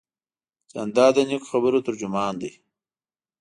جانداد 0.71 1.13
د 1.15 1.19
نیکو 1.29 1.47
خبرو 1.51 1.85
ترجمان 1.87 2.33
دی. 2.41 2.51